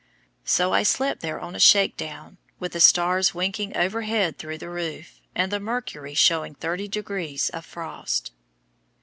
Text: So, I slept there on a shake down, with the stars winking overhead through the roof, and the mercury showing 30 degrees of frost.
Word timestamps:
So, 0.45 0.73
I 0.73 0.81
slept 0.81 1.21
there 1.21 1.39
on 1.39 1.53
a 1.53 1.59
shake 1.59 1.95
down, 1.95 2.39
with 2.59 2.71
the 2.71 2.79
stars 2.79 3.35
winking 3.35 3.77
overhead 3.77 4.39
through 4.39 4.57
the 4.57 4.67
roof, 4.67 5.21
and 5.35 5.51
the 5.51 5.59
mercury 5.59 6.15
showing 6.15 6.55
30 6.55 6.87
degrees 6.87 7.49
of 7.51 7.67
frost. 7.67 8.31